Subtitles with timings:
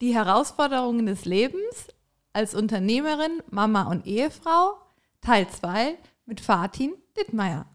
[0.00, 1.88] Die Herausforderungen des Lebens
[2.32, 4.74] als Unternehmerin, Mama und Ehefrau,
[5.20, 7.66] Teil 2 mit Fatin Dittmeier.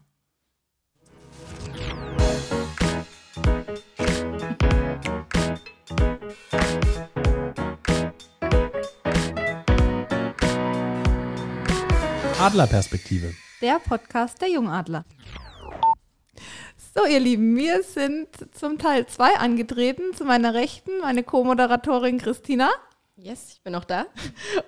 [12.40, 13.34] Adlerperspektive.
[13.60, 15.04] Der Podcast der Jungadler.
[16.96, 20.14] So, ihr Lieben, wir sind zum Teil 2 angetreten.
[20.14, 22.70] Zu meiner Rechten meine Co-Moderatorin Christina.
[23.16, 24.06] Yes, ich bin auch da.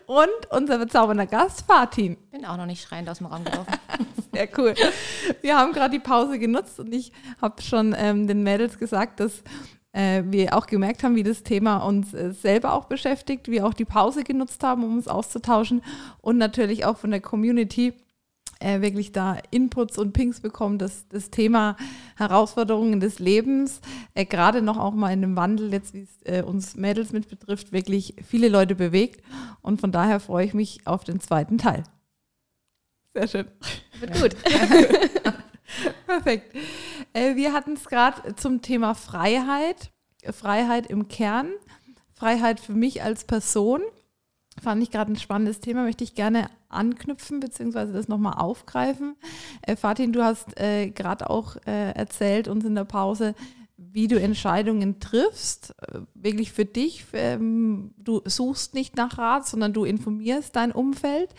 [0.06, 2.16] Und unser bezaubernder Gast Fatin.
[2.33, 3.73] Bin auch noch nicht schreiend aus dem Raum gelaufen.
[4.34, 4.74] Sehr cool.
[5.41, 9.45] Wir haben gerade die Pause genutzt und ich habe schon ähm, den Mädels gesagt, dass
[9.92, 13.74] äh, wir auch gemerkt haben, wie das Thema uns äh, selber auch beschäftigt, wir auch
[13.74, 15.80] die Pause genutzt haben, um uns auszutauschen
[16.22, 17.95] und natürlich auch von der Community
[18.60, 21.77] äh, wirklich da Inputs und Pings bekommen, dass das Thema
[22.16, 23.80] Herausforderungen des Lebens,
[24.14, 27.28] äh, gerade noch auch mal in dem Wandel, jetzt wie es äh, uns Mädels mit
[27.28, 29.23] betrifft, wirklich viele Leute bewegt.
[29.62, 31.84] Und von daher freue ich mich auf den zweiten Teil.
[33.14, 33.47] Sehr schön.
[34.00, 34.36] Wird gut.
[36.06, 36.55] Perfekt.
[37.12, 39.91] Äh, wir hatten es gerade zum Thema Freiheit.
[40.33, 41.50] Freiheit im Kern.
[42.14, 43.83] Freiheit für mich als Person.
[44.62, 47.92] Fand ich gerade ein spannendes Thema, möchte ich gerne anknüpfen bzw.
[47.92, 49.16] das nochmal aufgreifen.
[49.62, 53.34] Äh, Fatin, du hast äh, gerade auch äh, erzählt uns in der Pause,
[53.77, 57.04] wie du Entscheidungen triffst, äh, wirklich für dich.
[57.12, 61.30] Ähm, du suchst nicht nach Rat, sondern du informierst dein Umfeld.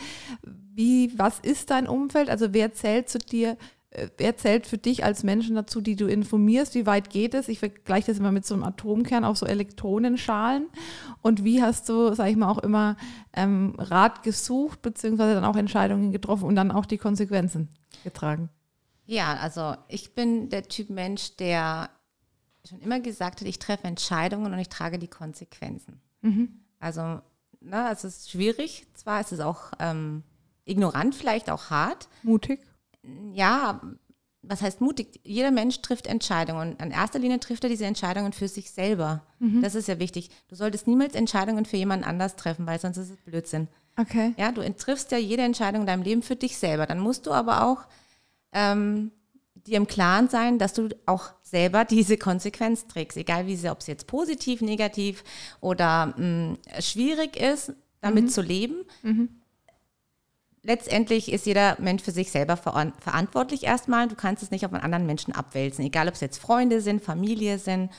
[0.43, 2.29] Wie, was ist dein Umfeld?
[2.29, 3.57] Also wer zählt zu dir?
[3.89, 6.75] Äh, Wer zählt für dich als Menschen dazu, die du informierst?
[6.75, 7.47] Wie weit geht es?
[7.47, 10.67] Ich vergleiche das immer mit so einem Atomkern auf so Elektronenschalen.
[11.21, 12.97] Und wie hast du, sage ich mal, auch immer
[13.33, 17.69] ähm, Rat gesucht, beziehungsweise dann auch Entscheidungen getroffen und dann auch die Konsequenzen
[18.03, 18.49] getragen?
[19.05, 21.89] Ja, also ich bin der Typ Mensch, der
[22.67, 26.01] schon immer gesagt hat, ich treffe Entscheidungen und ich trage die Konsequenzen.
[26.79, 27.21] Also,
[27.61, 30.23] na, es ist schwierig, zwar ist es auch ähm,
[30.65, 32.09] ignorant, vielleicht auch hart.
[32.23, 32.66] Mutig?
[33.33, 33.81] Ja,
[34.41, 35.19] was heißt mutig?
[35.23, 36.71] Jeder Mensch trifft Entscheidungen.
[36.73, 39.23] Und in erster Linie trifft er diese Entscheidungen für sich selber.
[39.61, 40.29] Das ist ja wichtig.
[40.47, 43.67] Du solltest niemals Entscheidungen für jemanden anders treffen, weil sonst ist es Blödsinn.
[43.99, 44.33] Okay.
[44.37, 46.85] Ja, du triffst ja jede Entscheidung in deinem Leben für dich selber.
[46.85, 47.87] Dann musst du aber auch
[48.53, 49.11] ähm,
[49.55, 53.79] dir im Klaren sein, dass du auch selber diese Konsequenz trägst, egal wie sie, ob
[53.79, 55.23] es jetzt positiv, negativ
[55.59, 58.85] oder mh, schwierig ist, damit zu leben.
[60.67, 64.09] Letztendlich ist jeder Mensch für sich selber veran- verantwortlich erstmal.
[64.09, 67.01] Du kannst es nicht auf einen anderen Menschen abwälzen, egal ob es jetzt Freunde sind,
[67.01, 67.89] Familie sind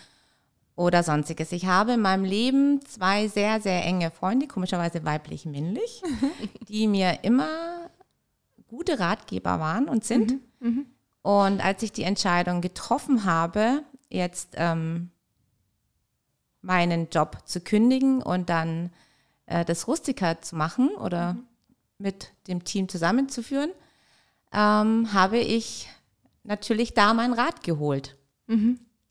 [0.77, 1.51] oder sonstiges.
[1.53, 6.03] Ich habe in meinem Leben zwei sehr, sehr enge Freunde, komischerweise weiblich-männlich,
[6.69, 7.89] die mir immer
[8.69, 10.35] gute Ratgeber waren und sind.
[11.23, 15.11] Und als ich die Entscheidung getroffen habe, jetzt ähm,
[16.61, 18.91] meinen Job zu kündigen und dann
[19.47, 21.37] äh, das Rustika zu machen oder
[21.99, 23.71] mit dem Team zusammenzuführen,
[24.53, 25.89] ähm, habe ich
[26.45, 28.17] natürlich da meinen Rat geholt.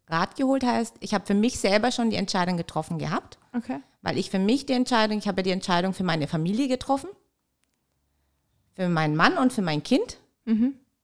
[0.10, 3.82] Rat geholt heißt, ich habe für mich selber schon die Entscheidung getroffen gehabt, Okay.
[4.02, 7.10] weil ich für mich die Entscheidung, ich habe die Entscheidung für meine Familie getroffen,
[8.74, 10.18] für meinen Mann und für mein Kind,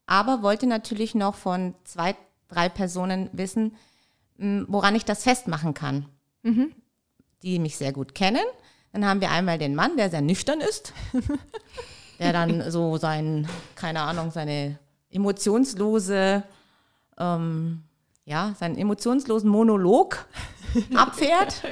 [0.05, 2.15] aber wollte natürlich noch von zwei,
[2.47, 3.75] drei Personen wissen,
[4.37, 6.07] woran ich das festmachen kann,
[7.43, 8.43] die mich sehr gut kennen.
[8.93, 10.93] Dann haben wir einmal den Mann, der sehr nüchtern ist,
[12.19, 14.77] der dann so sein, keine Ahnung, seine
[15.09, 16.43] emotionslose,
[17.17, 17.83] ähm,
[18.25, 20.25] ja, seinen emotionslosen Monolog
[20.95, 21.63] abfährt.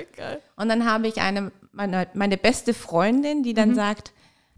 [0.56, 4.14] Und dann habe ich eine, meine, meine beste Freundin, die dann sagt,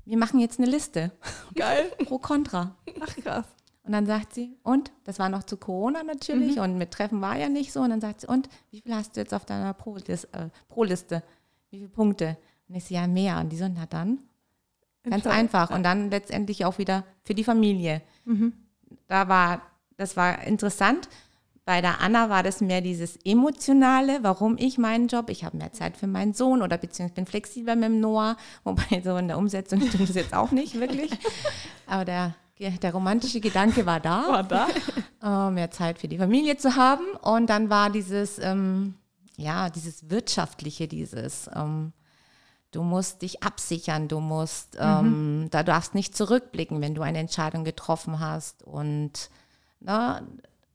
[0.06, 1.12] wir machen jetzt eine Liste.
[1.56, 1.92] Geil.
[2.06, 2.76] Pro Contra.
[3.02, 3.46] Ach krass.
[3.84, 4.92] Und dann sagt sie, und?
[5.04, 7.82] Das war noch zu Corona natürlich und mit Treffen war ja nicht so.
[7.82, 8.48] Und dann sagt sie, und?
[8.72, 10.28] Wie viel hast du jetzt auf deiner Pro-Liste?
[10.32, 11.24] Äh, Pro-Liste?
[11.70, 12.38] Wie viele Punkte?
[12.74, 13.38] Und ich so, ja, mehr.
[13.38, 14.18] Und die so, na dann.
[15.04, 15.70] Ganz einfach.
[15.70, 18.02] Und dann letztendlich auch wieder für die Familie.
[19.08, 19.62] Da war,
[19.96, 21.08] das war interessant.
[21.66, 25.72] Bei der Anna war das mehr dieses Emotionale, warum ich meinen Job, ich habe mehr
[25.72, 29.38] Zeit für meinen Sohn oder beziehungsweise bin flexibler mit dem Noah, wobei so in der
[29.38, 31.12] Umsetzung stimmt das jetzt auch nicht wirklich.
[31.86, 34.68] Aber der, der romantische Gedanke war da War da?
[35.48, 37.06] äh, mehr Zeit für die Familie zu haben.
[37.22, 38.96] Und dann war dieses, ähm,
[39.38, 41.94] ja, dieses Wirtschaftliche, dieses, ähm,
[42.74, 47.64] du musst dich absichern, du musst, ähm, da darfst nicht zurückblicken, wenn du eine Entscheidung
[47.64, 48.64] getroffen hast.
[48.64, 49.30] Und
[49.80, 50.24] na,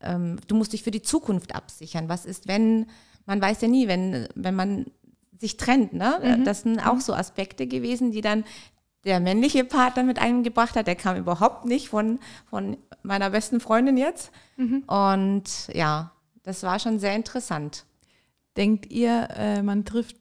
[0.00, 2.08] ähm, du musst dich für die Zukunft absichern.
[2.08, 2.86] Was ist, wenn,
[3.26, 4.86] man weiß ja nie, wenn, wenn man
[5.38, 6.18] sich trennt, ne?
[6.44, 8.44] Das sind auch so Aspekte gewesen, die dann
[9.04, 10.86] der männliche Partner mit eingebracht hat.
[10.86, 12.18] Der kam überhaupt nicht von,
[12.48, 14.30] von meiner besten Freundin jetzt.
[14.86, 16.12] Und ja,
[16.42, 17.84] das war schon sehr interessant.
[18.56, 20.16] Denkt ihr, äh, man trifft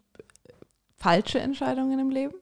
[0.98, 2.36] falsche Entscheidungen im Leben?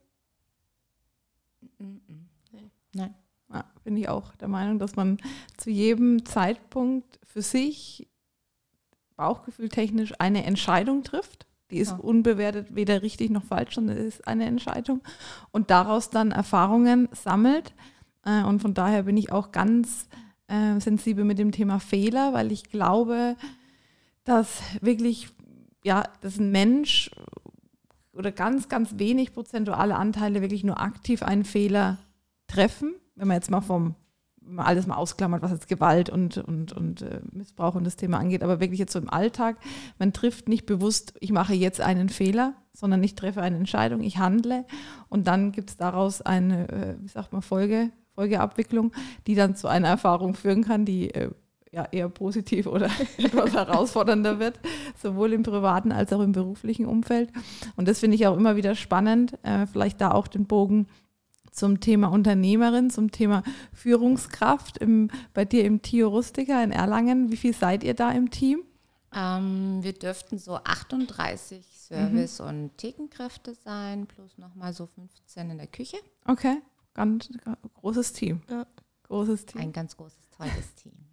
[2.93, 3.13] Nein.
[3.53, 5.17] Ja, bin ich auch der Meinung, dass man
[5.57, 8.07] zu jedem Zeitpunkt für sich
[9.17, 11.45] bauchgefühltechnisch eine Entscheidung trifft.
[11.71, 11.97] Die ist Ja.
[11.97, 15.01] unbewertet, weder richtig noch falsch, sondern es ist eine Entscheidung.
[15.51, 17.73] Und daraus dann Erfahrungen sammelt.
[18.23, 20.07] Äh, und von daher bin ich auch ganz
[20.47, 23.35] äh, sensibel mit dem Thema Fehler, weil ich glaube,
[24.25, 25.29] dass wirklich,
[25.83, 27.09] ja, dass ein Mensch
[28.15, 31.99] oder ganz, ganz wenig prozentuale Anteile wirklich nur aktiv einen Fehler
[32.47, 32.95] treffen.
[33.15, 33.95] Wenn man jetzt mal vom
[34.45, 37.95] wenn man alles mal ausklammert, was jetzt Gewalt und, und, und äh, Missbrauch und das
[37.95, 39.57] Thema angeht, aber wirklich jetzt so im Alltag,
[39.97, 44.17] man trifft nicht bewusst, ich mache jetzt einen Fehler, sondern ich treffe eine Entscheidung, ich
[44.17, 44.65] handle
[45.09, 48.91] und dann gibt es daraus eine, äh, wie sagt man, Folge, Folgeabwicklung,
[49.27, 51.31] die dann zu einer Erfahrung führen kann, die äh,
[51.75, 54.59] ja eher positiv oder etwas herausfordernder wird,
[55.01, 57.29] sowohl im privaten als auch im beruflichen Umfeld.
[57.75, 60.87] Und das finde ich auch immer wieder spannend, äh, vielleicht da auch den Bogen
[61.51, 63.43] zum Thema Unternehmerin, zum Thema
[63.73, 67.31] Führungskraft im, bei dir im Tio Rustica in Erlangen.
[67.31, 68.63] Wie viel seid ihr da im Team?
[69.13, 75.67] Ähm, wir dürften so 38 Service- und Thekenkräfte sein, plus nochmal so 15 in der
[75.67, 75.97] Küche.
[76.25, 76.57] Okay,
[76.93, 77.29] ganz
[77.75, 78.41] großes Team.
[78.49, 78.65] Ja.
[79.07, 79.61] Großes Team.
[79.61, 81.04] Ein ganz großes, tolles Team.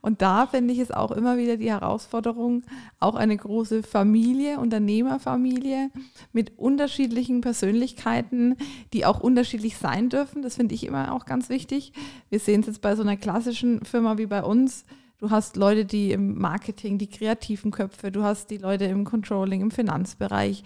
[0.00, 2.62] Und da finde ich es auch immer wieder die Herausforderung,
[3.00, 5.90] auch eine große Familie, Unternehmerfamilie
[6.32, 8.56] mit unterschiedlichen Persönlichkeiten,
[8.92, 10.42] die auch unterschiedlich sein dürfen.
[10.42, 11.92] Das finde ich immer auch ganz wichtig.
[12.28, 14.84] Wir sehen es jetzt bei so einer klassischen Firma wie bei uns.
[15.18, 19.62] Du hast Leute, die im Marketing, die kreativen Köpfe, du hast die Leute im Controlling,
[19.62, 20.62] im Finanzbereich,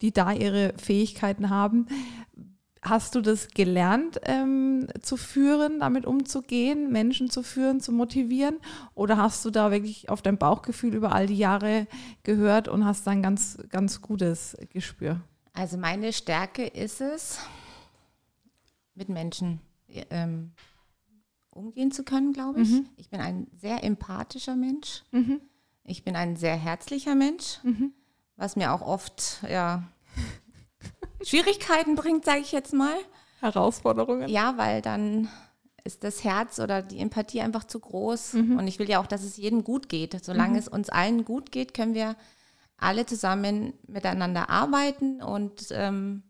[0.00, 1.86] die da ihre Fähigkeiten haben.
[2.84, 8.58] Hast du das gelernt ähm, zu führen, damit umzugehen, Menschen zu führen, zu motivieren?
[8.94, 11.86] Oder hast du da wirklich auf dein Bauchgefühl über all die Jahre
[12.24, 15.20] gehört und hast dann ganz, ganz gutes Gespür?
[15.52, 17.38] Also meine Stärke ist es,
[18.96, 19.60] mit Menschen
[20.10, 20.50] ähm,
[21.50, 22.70] umgehen zu können, glaube ich.
[22.70, 22.88] Mhm.
[22.96, 25.04] Ich bin ein sehr empathischer Mensch.
[25.12, 25.40] Mhm.
[25.84, 27.92] Ich bin ein sehr herzlicher Mensch, Mhm.
[28.36, 29.84] was mir auch oft ja,
[31.24, 32.94] Schwierigkeiten bringt, sage ich jetzt mal.
[33.40, 34.28] Herausforderungen?
[34.28, 35.28] Ja, weil dann
[35.84, 38.34] ist das Herz oder die Empathie einfach zu groß.
[38.34, 38.58] Mhm.
[38.58, 40.24] Und ich will ja auch, dass es jedem gut geht.
[40.24, 42.16] Solange es uns allen gut geht, können wir
[42.76, 45.22] alle zusammen miteinander arbeiten.
[45.22, 46.22] Und ähm,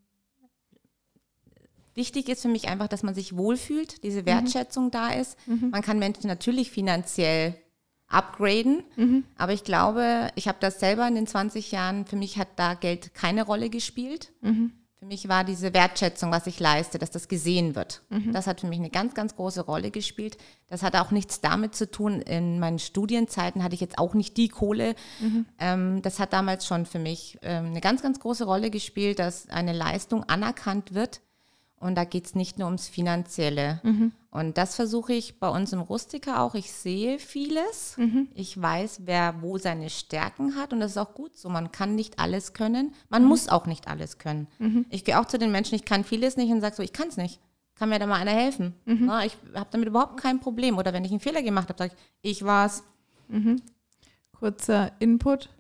[1.95, 5.37] wichtig ist für mich einfach, dass man sich wohlfühlt, diese Wertschätzung da ist.
[5.71, 7.55] Man kann Menschen natürlich finanziell
[8.09, 8.85] upgraden,
[9.39, 12.75] aber ich glaube, ich habe das selber in den 20 Jahren, für mich hat da
[12.75, 14.33] Geld keine Rolle gespielt.
[15.03, 18.03] Für mich war diese Wertschätzung, was ich leiste, dass das gesehen wird.
[18.33, 20.37] Das hat für mich eine ganz, ganz große Rolle gespielt.
[20.69, 22.21] Das hat auch nichts damit zu tun.
[22.21, 24.95] In meinen Studienzeiten hatte ich jetzt auch nicht die Kohle.
[25.59, 29.49] Ähm, das hat damals schon für mich ähm, eine ganz, ganz große Rolle gespielt, dass
[29.49, 31.21] eine Leistung anerkannt wird.
[31.81, 33.81] Und da geht es nicht nur ums Finanzielle.
[34.33, 36.55] Und das versuche ich bei uns im Rustika auch.
[36.55, 37.97] Ich sehe vieles.
[38.35, 40.73] Ich weiß, wer wo seine Stärken hat.
[40.73, 41.51] Und das ist auch gut so.
[41.51, 42.95] Man kann nicht alles können.
[43.11, 44.49] Man muss auch nicht alles können.
[44.89, 47.09] Ich gehe auch zu den Menschen, ich kann vieles nicht und sage so, ich kann
[47.09, 47.41] es nicht.
[47.75, 48.75] Kann mir da mal einer helfen?
[48.87, 50.79] Na, ich habe damit überhaupt kein Problem.
[50.79, 51.93] Oder wenn ich einen Fehler gemacht habe, sage
[52.23, 52.85] ich, ich war's.
[54.33, 55.51] Kurzer Input.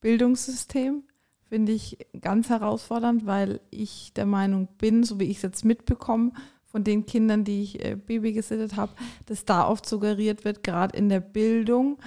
[0.00, 1.04] Bildungssystem
[1.50, 6.32] finde ich ganz herausfordernd, weil ich der Meinung bin, so wie ich es jetzt mitbekomme,
[6.72, 8.92] von den Kindern, die ich äh, Baby gesittet habe,
[9.26, 11.98] dass da oft suggeriert wird, gerade in der Bildung,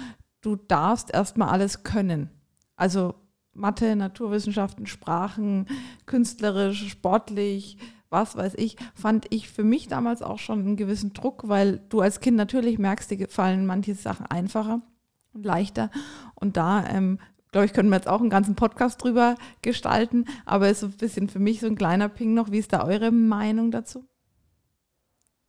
[0.41, 2.31] du darfst erstmal alles können.
[2.75, 3.13] Also
[3.53, 5.67] Mathe, Naturwissenschaften, Sprachen,
[6.05, 7.77] künstlerisch, sportlich,
[8.09, 12.01] was weiß ich, fand ich für mich damals auch schon einen gewissen Druck, weil du
[12.01, 14.81] als Kind natürlich merkst, dir gefallen manche Sachen einfacher
[15.33, 15.89] und leichter.
[16.33, 17.19] Und da, ähm,
[17.51, 20.93] glaube ich, können wir jetzt auch einen ganzen Podcast drüber gestalten, aber ist so ein
[20.93, 22.51] bisschen für mich so ein kleiner Ping noch.
[22.51, 24.05] Wie ist da eure Meinung dazu?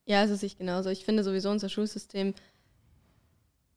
[0.07, 0.89] Ja, es ist sich genauso.
[0.89, 2.35] Ich finde sowieso, unser Schulsystem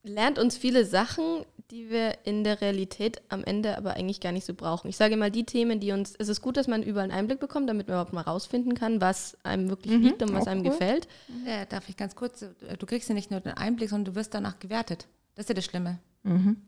[0.03, 4.45] lernt uns viele Sachen, die wir in der Realität am Ende aber eigentlich gar nicht
[4.45, 4.87] so brauchen.
[4.89, 7.39] Ich sage mal, die Themen, die uns, es ist gut, dass man überall einen Einblick
[7.39, 10.61] bekommt, damit man überhaupt mal rausfinden kann, was einem wirklich Mhm, liegt und was einem
[10.61, 10.71] cool.
[10.71, 11.07] gefällt.
[11.45, 14.33] Ja, darf ich ganz kurz, du kriegst ja nicht nur den Einblick, sondern du wirst
[14.33, 15.07] danach gewertet.
[15.35, 15.99] Das ist ja das Schlimme.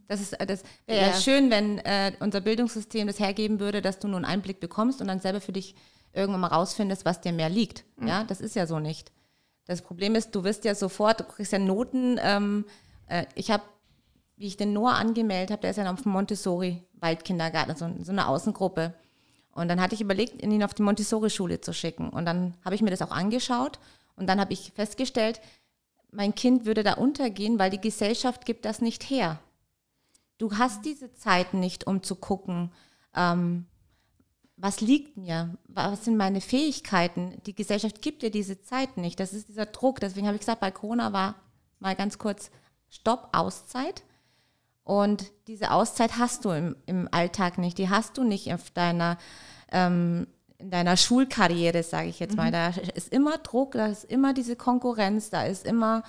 [0.07, 1.07] Das ist, äh, das wäre ja.
[1.09, 1.13] Ja.
[1.13, 5.07] schön, wenn äh, unser Bildungssystem das hergeben würde, dass du nur einen Einblick bekommst und
[5.07, 5.75] dann selber für dich
[6.13, 7.83] irgendwann mal rausfindest, was dir mehr liegt.
[8.03, 9.11] Ja, das ist ja so nicht.
[9.65, 12.19] Das Problem ist, du wirst ja sofort, du kriegst ja Noten.
[12.21, 12.65] Ähm,
[13.07, 13.63] äh, ich habe,
[14.37, 18.27] wie ich den Noah angemeldet habe, der ist ja auf dem Montessori-Waldkindergarten, so, so eine
[18.27, 18.93] Außengruppe.
[19.53, 22.09] Und dann hatte ich überlegt, ihn auf die Montessori-Schule zu schicken.
[22.09, 23.79] Und dann habe ich mir das auch angeschaut
[24.15, 25.41] und dann habe ich festgestellt,
[26.11, 29.39] mein Kind würde da untergehen, weil die Gesellschaft gibt das nicht her.
[30.37, 32.71] Du hast diese Zeit nicht, um zu gucken,
[33.15, 33.65] ähm,
[34.61, 35.57] was liegt mir?
[35.67, 37.41] Was sind meine Fähigkeiten?
[37.47, 39.19] Die Gesellschaft gibt dir diese Zeit nicht.
[39.19, 39.99] Das ist dieser Druck.
[39.99, 41.35] Deswegen habe ich gesagt, bei Corona war
[41.79, 42.51] mal ganz kurz
[42.87, 44.03] Stopp, Auszeit.
[44.83, 47.79] Und diese Auszeit hast du im, im Alltag nicht.
[47.79, 49.17] Die hast du nicht auf deiner,
[49.71, 50.27] ähm,
[50.59, 52.49] in deiner Schulkarriere, sage ich jetzt mal.
[52.49, 52.51] Mhm.
[52.51, 56.03] Da ist immer Druck, da ist immer diese Konkurrenz, da ist immer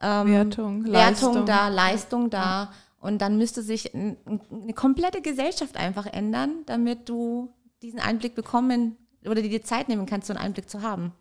[0.00, 1.46] ähm, Wertung, Wertung Leistung.
[1.46, 2.72] da, Leistung da.
[2.98, 4.16] Und dann müsste sich ein,
[4.50, 7.52] eine komplette Gesellschaft einfach ändern, damit du
[7.84, 11.12] diesen Einblick bekommen oder dir die Zeit nehmen kannst, so einen Einblick zu haben.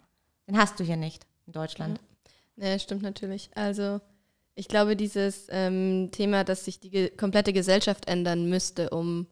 [0.48, 2.00] Den hast du hier nicht in Deutschland.
[2.55, 3.50] Nee, stimmt natürlich.
[3.55, 4.00] Also
[4.55, 9.27] ich glaube, dieses ähm, Thema, dass sich die ge komplette Gesellschaft ändern müsste, um,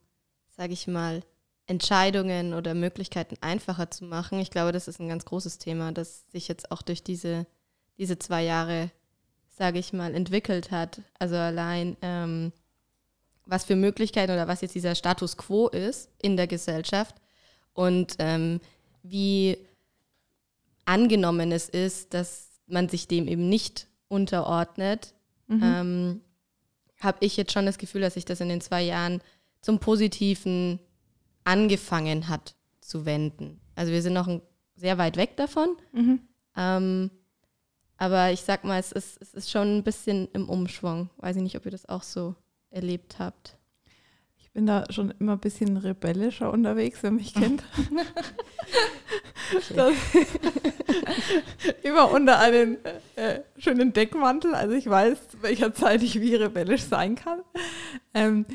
[0.50, 1.24] sage ich mal,
[1.68, 6.30] Entscheidungen oder Möglichkeiten einfacher zu machen, ich glaube, das ist ein ganz großes Thema, das
[6.32, 7.46] sich jetzt auch durch diese,
[7.98, 8.90] diese zwei Jahre,
[9.50, 11.02] sage ich mal, entwickelt hat.
[11.20, 12.52] Also allein, ähm,
[13.46, 17.21] was für Möglichkeiten oder was jetzt dieser Status quo ist in der Gesellschaft
[17.74, 18.60] und ähm,
[19.04, 19.58] wie
[20.86, 25.14] angenommen es ist, dass man sich dem eben nicht unterordnet,
[25.48, 25.62] Mhm.
[25.64, 26.22] ähm,
[27.00, 29.22] habe ich jetzt schon das Gefühl, dass sich das in den zwei Jahren
[29.62, 30.80] zum Positiven
[31.44, 33.60] angefangen hat zu wenden.
[33.76, 34.42] Also wir sind noch ein,
[34.76, 36.22] sehr weit weg davon, Mhm.
[36.56, 37.12] ähm,
[37.98, 41.10] aber ich sag mal, es ist, es ist schon ein bisschen im Umschwung.
[41.18, 42.36] Weiß ich nicht, ob ihr das auch so
[42.70, 43.58] erlebt habt.
[44.52, 47.64] Ich bin da schon immer ein bisschen rebellischer unterwegs, wer mich kennt.
[49.74, 49.94] das,
[51.84, 52.76] immer unter einen
[53.16, 54.54] äh, schönen Deckmantel.
[54.54, 57.40] Also ich weiß, zu welcher Zeit ich wie rebellisch sein kann.
[58.14, 58.46] Ähm,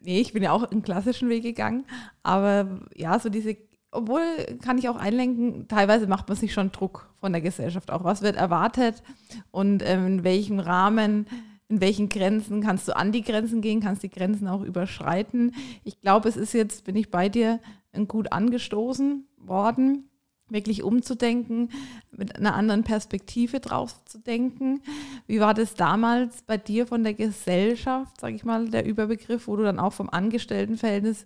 [0.00, 1.84] nee, ich bin ja auch einen klassischen Weg gegangen.
[2.22, 3.58] Aber ja, so diese,
[3.90, 4.22] obwohl
[4.64, 8.04] kann ich auch einlenken, teilweise macht man sich schon Druck von der Gesellschaft auch.
[8.04, 9.02] Was wird erwartet
[9.50, 11.26] und ähm, in welchem Rahmen
[11.72, 15.54] in welchen Grenzen kannst du an die Grenzen gehen, kannst die Grenzen auch überschreiten.
[15.84, 17.60] Ich glaube, es ist jetzt, bin ich bei dir,
[18.08, 20.10] gut angestoßen worden,
[20.50, 21.70] wirklich umzudenken,
[22.10, 24.82] mit einer anderen Perspektive drauf zu denken.
[25.26, 29.56] Wie war das damals bei dir von der Gesellschaft, sage ich mal, der Überbegriff, wo
[29.56, 31.24] du dann auch vom Angestelltenverhältnis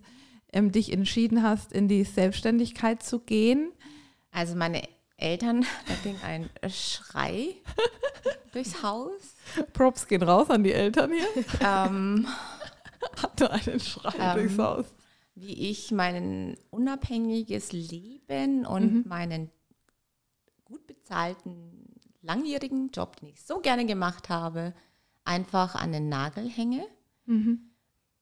[0.53, 3.73] ähm, dich entschieden hast, in die Selbstständigkeit zu gehen?
[4.31, 4.81] Also meine
[5.17, 7.55] Eltern, da ging ein Schrei
[8.53, 9.35] durchs Haus.
[9.73, 11.27] Props gehen raus an die Eltern hier.
[11.61, 12.27] Ähm,
[13.21, 14.85] Hatte einen Schrei Ähm, durchs Haus.
[15.35, 19.03] wie ich mein unabhängiges Leben und Mhm.
[19.07, 19.51] meinen
[20.65, 24.73] gut bezahlten, langjährigen Job, den ich so gerne gemacht habe,
[25.23, 26.85] einfach an den Nagel hänge.
[27.25, 27.71] Mhm.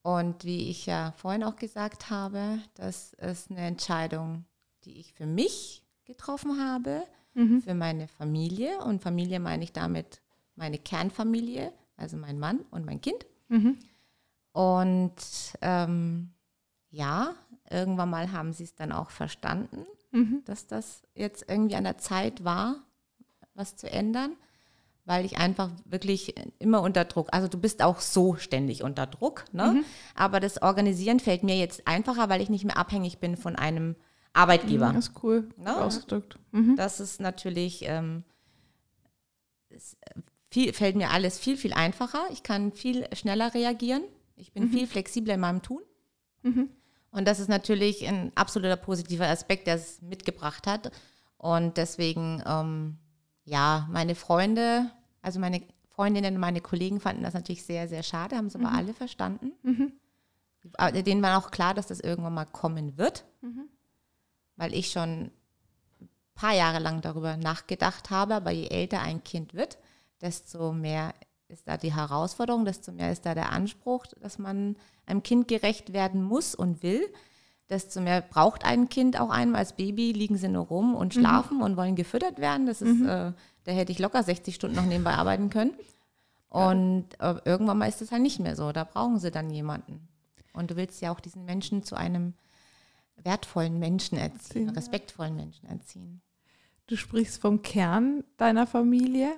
[0.02, 4.46] Und wie ich ja vorhin auch gesagt habe, das ist eine Entscheidung,
[4.84, 7.62] die ich für mich getroffen habe, Mhm.
[7.62, 8.79] für meine Familie.
[8.79, 10.21] Und Familie meine ich damit
[10.55, 13.25] meine Kernfamilie, also mein Mann und mein Kind.
[13.50, 13.77] Mhm.
[14.53, 15.13] Und
[15.62, 16.29] ähm,
[16.91, 17.35] ja,
[17.69, 20.43] irgendwann mal haben sie es dann auch verstanden, Mhm.
[20.45, 22.77] dass das jetzt irgendwie an der Zeit war,
[23.53, 24.38] was zu ändern,
[25.03, 29.43] weil ich einfach wirklich immer unter Druck, also du bist auch so ständig unter Druck,
[29.51, 29.83] ne?
[30.15, 33.97] aber das Organisieren fällt mir jetzt einfacher, weil ich nicht mehr abhängig bin von einem
[34.36, 34.92] Arbeitgeber.
[34.94, 35.75] Das ist cool Ne?
[35.75, 36.38] ausgedrückt.
[36.51, 36.75] Mhm.
[36.75, 38.24] Das ist natürlich, ähm,
[39.70, 39.98] es
[40.51, 42.25] viel, fällt mir alles viel, viel einfacher.
[42.32, 44.04] Ich kann viel schneller reagieren.
[44.36, 45.82] Ich bin viel flexibler in meinem Tun.
[46.44, 46.70] Mhm.
[47.12, 50.92] Und das ist natürlich ein absoluter positiver Aspekt, der es mitgebracht hat.
[51.38, 52.98] Und deswegen, ähm,
[53.46, 58.36] ja, meine Freunde, also meine Freundinnen und meine Kollegen fanden das natürlich sehr, sehr schade,
[58.36, 59.54] haben es aber alle verstanden.
[59.63, 59.94] Mhm.
[61.06, 63.70] Denen war auch klar, dass das irgendwann mal kommen wird, Mhm.
[64.55, 65.31] Weil ich schon
[66.01, 68.35] ein paar Jahre lang darüber nachgedacht habe.
[68.35, 69.77] Aber je älter ein Kind wird,
[70.21, 71.13] desto mehr
[71.47, 75.93] ist da die Herausforderung, desto mehr ist da der Anspruch, dass man einem Kind gerecht
[75.93, 77.05] werden muss und will.
[77.69, 81.62] Desto mehr braucht ein Kind auch einmal als Baby, liegen sie nur rum und schlafen
[81.62, 82.67] und wollen gefüttert werden.
[82.67, 83.33] Das ist, äh,
[83.63, 85.74] da hätte ich locker 60 Stunden noch nebenbei arbeiten können.
[86.47, 88.71] Und äh, irgendwann mal ist es halt nicht mehr so.
[88.71, 90.07] Da brauchen sie dann jemanden.
[90.53, 92.33] Und du willst ja auch diesen Menschen zu einem
[93.25, 96.22] wertvollen Menschen erziehen, respektvollen Menschen erziehen.
[96.88, 99.36] Du sprichst vom Kern deiner Familie.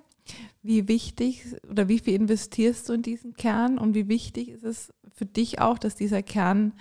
[0.61, 4.93] Wie wichtig oder wie viel investierst du in diesen Kern und wie wichtig ist es
[5.13, 6.73] für dich auch, dass dieser Kern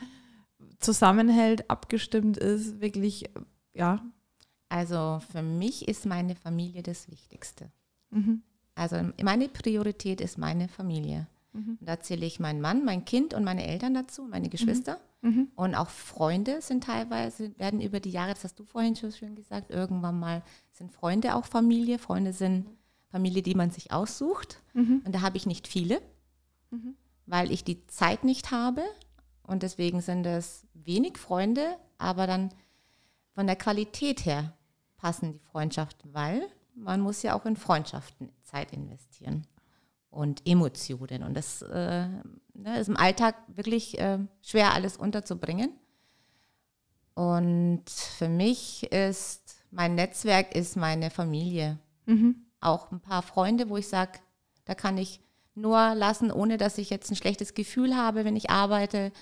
[0.81, 3.31] zusammenhält, abgestimmt ist, wirklich,
[3.73, 4.05] ja.
[4.69, 7.71] Also für mich ist meine Familie das Wichtigste.
[8.11, 8.43] Mhm.
[8.75, 11.29] Also meine Priorität ist meine Familie.
[11.57, 11.79] Mhm.
[11.81, 15.01] Und da zähle ich meinen Mann, mein Kind und meine Eltern dazu, meine Geschwister.
[15.23, 15.49] Mhm.
[15.55, 19.35] Und auch Freunde sind teilweise, werden über die Jahre, das hast du vorhin schon schön
[19.35, 21.99] gesagt, irgendwann mal sind Freunde auch Familie.
[21.99, 22.67] Freunde sind
[23.09, 24.61] Familie, die man sich aussucht.
[24.75, 25.03] Mhm.
[25.05, 26.01] Und da habe ich nicht viele,
[26.71, 26.97] Mhm.
[27.27, 28.83] weil ich die Zeit nicht habe
[29.49, 32.51] Und deswegen sind es wenig Freunde, aber dann
[33.33, 34.57] von der Qualität her
[34.97, 39.47] passen die Freundschaften, weil man muss ja auch in Freundschaften Zeit investieren
[40.17, 41.23] und Emotionen.
[41.23, 42.09] Und das äh,
[42.55, 45.71] ne, ist im Alltag wirklich äh, schwer, alles unterzubringen.
[47.15, 51.79] Und für mich ist mein Netzwerk ist meine Familie.
[52.07, 52.47] Mhm.
[52.61, 54.19] Auch ein paar Freunde, wo ich sage,
[54.65, 55.21] da kann ich
[55.55, 59.13] nur lassen, ohne dass ich jetzt ein schlechtes Gefühl habe, wenn ich arbeite.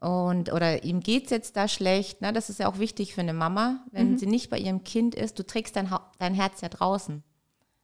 [0.00, 2.20] Und, oder ihm geht es jetzt da schlecht.
[2.20, 2.32] Ne?
[2.32, 4.18] Das ist ja auch wichtig für eine Mama, wenn Mhm.
[4.18, 5.38] sie nicht bei ihrem Kind ist.
[5.38, 7.22] Du trägst dein, dein Herz ja draußen.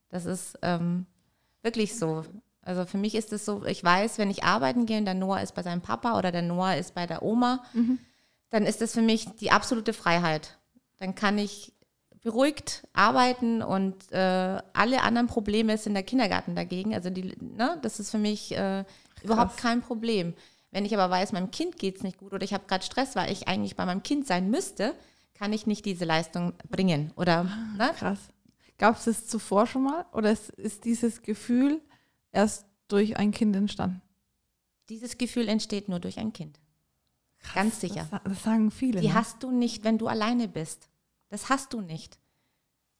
[0.08, 1.06] Das ist ähm,
[1.66, 2.24] wirklich so.
[2.62, 5.40] Also für mich ist es so, ich weiß, wenn ich arbeiten gehe und der Noah
[5.40, 7.62] ist bei seinem Papa oder der Noah ist bei der Oma,
[8.50, 10.56] dann ist das für mich die absolute Freiheit.
[10.98, 11.72] Dann kann ich
[12.22, 16.94] beruhigt arbeiten und äh, alle anderen Probleme sind der Kindergarten dagegen.
[16.94, 18.84] Also die, ne, das ist für mich äh,
[19.22, 20.34] überhaupt kein Problem.
[20.72, 23.14] Wenn ich aber weiß, meinem Kind geht es nicht gut oder ich habe gerade Stress,
[23.14, 24.94] weil ich eigentlich bei meinem Kind sein müsste,
[25.34, 27.12] kann ich nicht diese Leistung bringen.
[27.16, 27.44] Oder
[27.76, 27.90] ne?
[27.96, 28.18] Krass.
[28.78, 30.06] Gab es das zuvor schon mal?
[30.12, 31.80] Oder ist, ist dieses Gefühl
[32.32, 34.02] erst durch ein Kind entstanden?
[34.88, 36.58] dieses Gefühl entsteht nur durch ein Kind.
[37.54, 38.08] Ganz sicher.
[38.10, 39.00] Das, das sagen viele.
[39.00, 39.14] Die ne?
[39.14, 40.88] hast du nicht, wenn du alleine bist.
[41.28, 42.18] Das hast du nicht.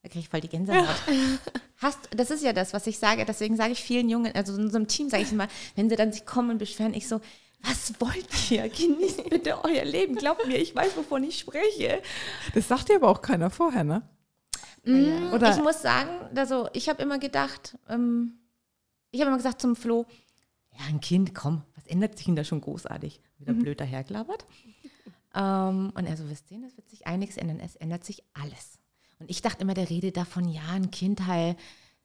[0.03, 0.87] Da kriege ich voll die Gänsehaut.
[1.79, 3.27] Hast, das ist ja das, was ich sage.
[3.27, 6.11] Deswegen sage ich vielen Jungen, also in unserem Team sage ich immer, wenn sie dann
[6.11, 7.21] sich kommen und beschweren, ich so,
[7.61, 8.67] was wollt ihr?
[8.69, 10.15] Genießt bitte euer Leben.
[10.15, 12.01] Glaubt mir, ich weiß, wovon ich spreche.
[12.55, 14.09] Das sagt dir aber auch keiner vorher, ne?
[14.87, 18.39] Mm, Oder- ich muss sagen, also ich habe immer gedacht, ähm,
[19.11, 20.07] ich habe immer gesagt zum Flo,
[20.73, 23.21] ja, ein Kind, komm, was ändert sich denn da schon großartig?
[23.39, 24.45] Wieder blöd dahergelabert.
[25.35, 27.61] Ähm, und er so, wisst ihr, es wird sich einiges ändern.
[27.61, 28.79] Es ändert sich alles.
[29.19, 31.57] Und ich dachte immer, der redet davon, ja, ein Kind halt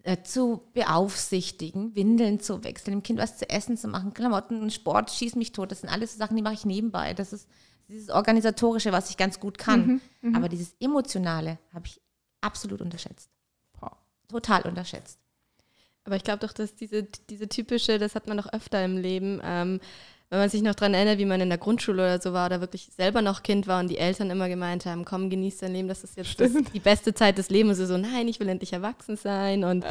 [0.04, 5.12] äh, zu beaufsichtigen, Windeln zu wechseln, dem Kind was zu essen zu machen, Klamotten, Sport,
[5.12, 5.72] schieß mich tot.
[5.72, 7.14] Das sind alles so Sachen, die mache ich nebenbei.
[7.14, 7.48] Das ist
[7.88, 10.02] dieses Organisatorische, was ich ganz gut kann.
[10.34, 12.02] Aber dieses Emotionale habe ich
[12.41, 13.30] absolut unterschätzt.
[13.80, 13.97] Boah.
[14.27, 15.19] Total unterschätzt.
[16.04, 19.39] Aber ich glaube doch, dass diese, diese typische, das hat man doch öfter im Leben,
[19.43, 19.80] ähm,
[20.30, 22.62] wenn man sich noch daran erinnert, wie man in der Grundschule oder so war oder
[22.62, 25.89] wirklich selber noch Kind war und die Eltern immer gemeint haben, komm, genieß dein Leben,
[25.89, 27.80] das ist jetzt das, die beste Zeit des Lebens.
[27.82, 29.65] Und so, nein, ich will endlich erwachsen sein.
[29.65, 29.86] Und,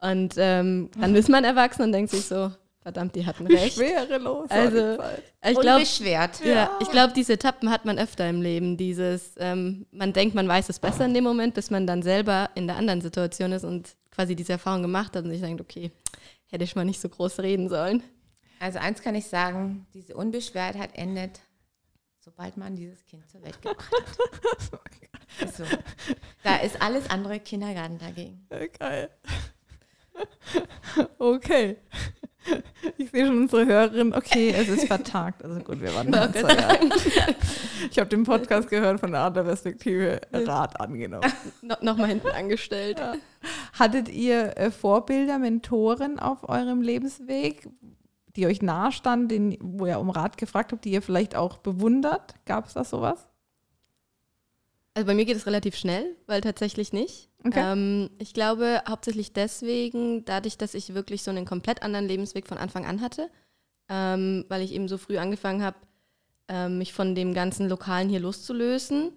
[0.00, 2.52] und ähm, dann ist man erwachsen und denkt sich so,
[2.86, 3.74] verdammt, die hatten recht.
[3.74, 4.48] Schwerelos.
[4.48, 5.22] Also, Zeit.
[5.44, 6.44] ich glaube, Unbeschwert.
[6.44, 8.76] ja, ich glaube, diese Etappen hat man öfter im Leben.
[8.76, 12.48] Dieses, ähm, man denkt, man weiß es besser in dem Moment, bis man dann selber
[12.54, 15.90] in der anderen Situation ist und quasi diese Erfahrung gemacht hat und sich denkt, okay,
[16.46, 18.04] hätte ich mal nicht so groß reden sollen.
[18.60, 21.40] Also eins kann ich sagen, diese Unbeschwertheit endet,
[22.20, 24.70] sobald man dieses Kind zur Welt gebracht hat.
[25.48, 25.64] Ist so.
[26.44, 28.46] Da ist alles andere Kindergarten dagegen.
[28.48, 29.10] Ja, Geil.
[31.18, 31.76] Okay.
[32.96, 34.14] Ich sehe schon unsere Hörerin.
[34.14, 35.44] Okay, es ist vertagt.
[35.44, 36.26] Also gut, wir waren da.
[36.30, 36.78] Ja.
[37.90, 41.30] Ich habe den Podcast gehört von der anderen Perspektive Rat angenommen.
[41.60, 43.00] No, Nochmal hinten angestellt.
[43.72, 47.68] Hattet ihr äh, Vorbilder, Mentoren auf eurem Lebensweg,
[48.34, 52.34] die euch nahestanden, den, wo ihr um Rat gefragt habt, die ihr vielleicht auch bewundert?
[52.44, 53.26] Gab es da sowas?
[54.94, 57.28] Also bei mir geht es relativ schnell, weil tatsächlich nicht.
[57.46, 57.60] Okay.
[57.62, 62.58] Ähm, ich glaube hauptsächlich deswegen, dadurch, dass ich wirklich so einen komplett anderen Lebensweg von
[62.58, 63.30] Anfang an hatte,
[63.88, 65.76] ähm, weil ich eben so früh angefangen habe,
[66.48, 69.12] ähm, mich von dem ganzen Lokalen hier loszulösen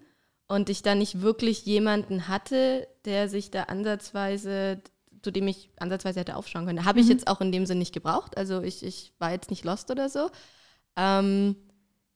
[0.46, 4.80] und ich da nicht wirklich jemanden hatte, der sich da ansatzweise,
[5.22, 6.84] zu dem ich ansatzweise hätte aufschauen können.
[6.84, 8.36] Habe ich jetzt auch in dem Sinn nicht gebraucht.
[8.36, 10.30] Also ich, ich war jetzt nicht lost oder so.
[10.96, 11.56] Ähm,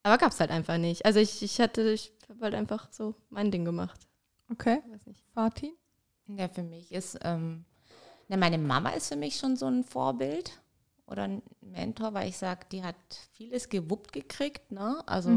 [0.02, 1.04] aber gab es halt einfach nicht.
[1.06, 4.00] Also ich, ich hatte, ich habe halt einfach so mein Ding gemacht.
[4.50, 4.80] Okay.
[4.90, 5.24] Weiß nicht.
[5.32, 5.72] Fatin?
[6.26, 7.64] Ja, für mich ist, ähm,
[8.28, 10.60] ne, meine Mama ist für mich schon so ein Vorbild
[11.06, 12.96] oder ein Mentor, weil ich sage, die hat
[13.32, 15.02] vieles gewuppt gekriegt, ne?
[15.06, 15.30] Also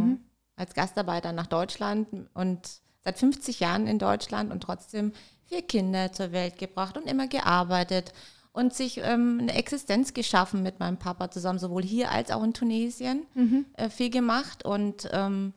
[0.56, 5.12] als Gastarbeiter nach Deutschland und seit 50 Jahren in Deutschland und trotzdem
[5.46, 8.14] vier Kinder zur Welt gebracht und immer gearbeitet
[8.54, 12.54] und sich ähm, eine Existenz geschaffen mit meinem Papa zusammen, sowohl hier als auch in
[12.54, 13.26] Tunesien,
[13.74, 15.54] äh, viel gemacht und ähm,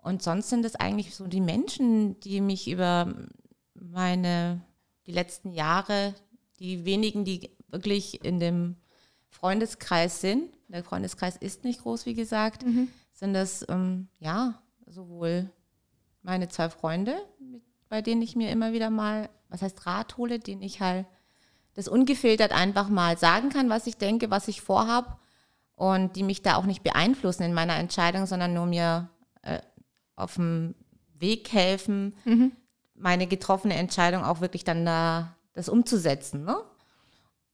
[0.00, 3.12] und sonst sind es eigentlich so die Menschen, die mich über
[3.80, 4.60] meine,
[5.06, 6.14] die letzten Jahre,
[6.58, 8.76] die wenigen, die wirklich in dem
[9.30, 12.64] Freundeskreis sind, der Freundeskreis ist nicht groß, wie gesagt,
[13.12, 15.50] sind das, ähm, ja, sowohl
[16.22, 20.38] meine zwei Freunde, mit, bei denen ich mir immer wieder mal, was heißt Rat hole,
[20.38, 21.06] denen ich halt
[21.74, 25.20] das ungefiltert einfach mal sagen kann, was ich denke, was ich vorhab
[25.74, 29.08] und die mich da auch nicht beeinflussen in meiner Entscheidung, sondern nur mir
[29.42, 29.60] äh,
[30.16, 30.74] auf dem
[31.14, 32.14] Weg helfen,
[32.98, 36.44] meine getroffene Entscheidung auch wirklich dann da das umzusetzen.
[36.44, 36.56] Ne?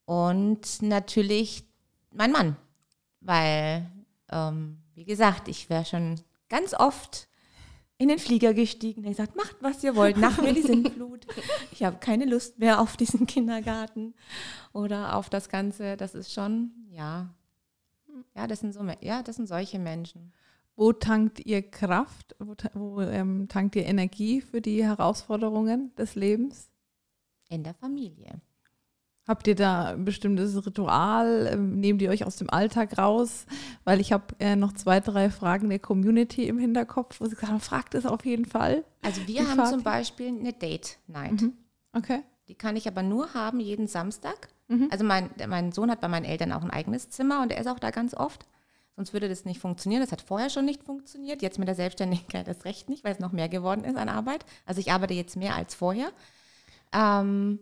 [0.05, 1.65] Und natürlich
[2.13, 2.57] mein Mann,
[3.21, 3.91] weil
[4.31, 7.29] ähm, wie gesagt, ich wäre schon ganz oft
[7.97, 11.27] in den Flieger gestiegen und gesagt, macht, was ihr wollt, nach mir die Sintflut.
[11.71, 14.15] Ich habe keine Lust mehr auf diesen Kindergarten
[14.73, 15.97] oder auf das Ganze.
[15.97, 17.33] Das ist schon, ja,
[18.35, 20.33] ja, das sind so, ja, das sind solche Menschen.
[20.77, 22.35] Wo tankt ihr Kraft?
[22.39, 26.71] Wo, wo ähm, tankt ihr Energie für die Herausforderungen des Lebens?
[27.49, 28.41] In der Familie.
[29.27, 31.49] Habt ihr da ein bestimmtes Ritual?
[31.53, 33.47] Ähm, nehmt ihr euch aus dem Alltag raus?
[33.85, 37.53] Weil ich habe äh, noch zwei, drei Fragen der Community im Hinterkopf, wo sie gesagt
[37.53, 38.85] haben, fragt es auf jeden Fall.
[39.03, 39.71] Also wir Die haben Fahrt.
[39.71, 41.41] zum Beispiel eine Date Night.
[41.41, 41.55] Mhm.
[41.95, 42.21] Okay.
[42.49, 44.49] Die kann ich aber nur haben jeden Samstag.
[44.69, 44.89] Mhm.
[44.91, 47.67] Also mein, mein Sohn hat bei meinen Eltern auch ein eigenes Zimmer und er ist
[47.69, 48.45] auch da ganz oft.
[48.97, 50.03] Sonst würde das nicht funktionieren.
[50.03, 51.43] Das hat vorher schon nicht funktioniert.
[51.43, 54.45] Jetzt mit der Selbstständigkeit das recht nicht, weil es noch mehr geworden ist an Arbeit.
[54.67, 56.13] Also ich arbeite jetzt mehr als vorher.
[56.93, 57.59] Ähm,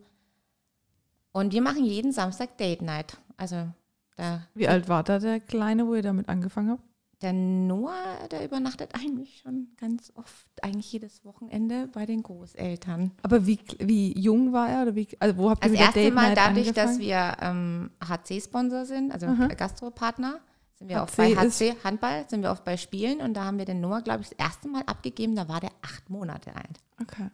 [1.32, 3.16] und wir machen jeden Samstag Date Night.
[3.38, 3.68] Also
[4.16, 4.46] da.
[4.54, 6.82] Wie alt war da der Kleine, wo ihr damit angefangen habt?
[7.22, 13.12] Der Noah, der übernachtet eigentlich schon ganz oft, eigentlich jedes Wochenende bei den Großeltern.
[13.22, 14.82] Aber wie, wie jung war er?
[14.82, 16.74] Oder wie, also wo habt ihr das erste Date Mal dadurch, angefangen?
[16.74, 19.48] dass wir ähm, HC-Sponsor sind, also mhm.
[19.56, 20.40] Gastropartner,
[20.82, 23.58] sind wir HC oft bei HC Handball, sind wir oft bei Spielen und da haben
[23.58, 26.80] wir den Noah, glaube ich, das erste Mal abgegeben, da war der acht Monate alt.
[27.00, 27.30] Okay.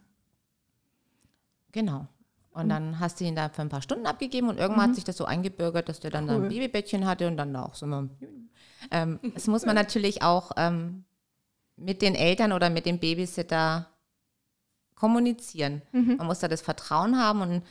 [1.72, 2.06] Genau.
[2.50, 2.68] Und mhm.
[2.70, 4.90] dann hast du ihn da für ein paar Stunden abgegeben und irgendwann mhm.
[4.90, 6.44] hat sich das so eingebürgert, dass der dann cool.
[6.44, 8.08] ein Babybettchen hatte und dann auch so immer.
[8.92, 11.04] Ähm, das muss man natürlich auch ähm,
[11.74, 13.88] mit den Eltern oder mit dem Babysitter
[14.94, 15.82] kommunizieren.
[15.90, 16.14] Mhm.
[16.18, 17.62] Man muss da das Vertrauen haben und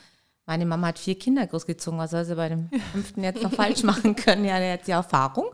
[0.48, 3.84] meine Mama hat vier Kinder großgezogen, was soll sie bei dem fünften jetzt noch falsch
[3.84, 4.46] machen können?
[4.46, 5.48] Ja, der hat ja Erfahrung.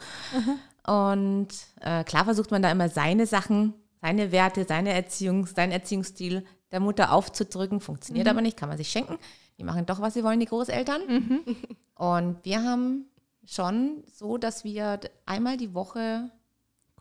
[0.85, 1.47] Und
[1.81, 6.79] äh, klar versucht man da immer seine Sachen, seine Werte, seine Erziehung, seinen Erziehungsstil der
[6.79, 7.79] Mutter aufzudrücken.
[7.79, 8.31] Funktioniert mhm.
[8.31, 9.17] aber nicht, kann man sich schenken.
[9.57, 11.01] Die machen doch, was sie wollen, die Großeltern.
[11.07, 11.55] Mhm.
[11.95, 13.05] Und wir haben
[13.45, 16.29] schon so, dass wir einmal die Woche